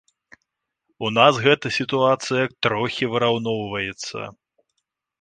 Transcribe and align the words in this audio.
У 1.07 1.11
нас 1.17 1.33
гэта 1.45 1.67
сітуацыя 1.77 2.49
трохі 2.67 3.13
выраўноўваецца. 3.15 4.19